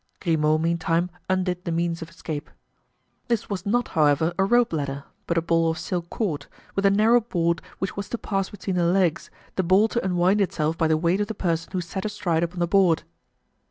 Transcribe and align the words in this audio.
Grimaud, 0.19 0.59
meantime, 0.61 1.11
undid 1.29 1.63
the 1.63 1.71
means 1.71 2.01
of 2.01 2.09
escape. 2.09 2.49
This 3.27 3.51
was 3.51 3.67
not, 3.67 3.89
however, 3.89 4.33
a 4.39 4.43
rope 4.45 4.73
ladder, 4.73 5.03
but 5.27 5.37
a 5.37 5.43
ball 5.43 5.69
of 5.69 5.77
silk 5.77 6.09
cord, 6.09 6.47
with 6.73 6.87
a 6.87 6.89
narrow 6.89 7.21
board 7.21 7.61
which 7.77 7.95
was 7.95 8.09
to 8.09 8.17
pass 8.17 8.49
between 8.49 8.77
the 8.77 8.83
legs, 8.85 9.29
the 9.57 9.63
ball 9.63 9.87
to 9.89 10.03
unwind 10.03 10.41
itself 10.41 10.75
by 10.75 10.87
the 10.87 10.97
weight 10.97 11.21
of 11.21 11.27
the 11.27 11.35
person 11.35 11.71
who 11.71 11.81
sat 11.81 12.03
astride 12.03 12.41
upon 12.41 12.57
the 12.57 12.65
board. 12.67 13.03